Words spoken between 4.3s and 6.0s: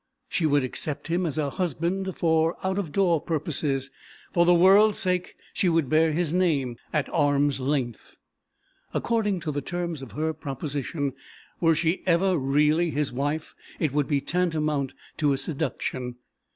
for the world's sake she would